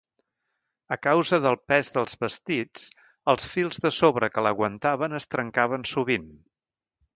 [0.95, 2.83] A causa del pes del vestit,
[3.35, 6.29] els fils de sobre que l'aguantaven es trencaven sovint.